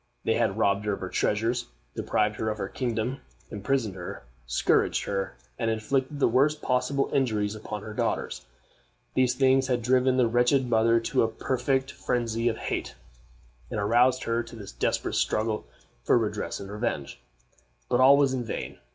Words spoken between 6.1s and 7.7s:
the worst possible injuries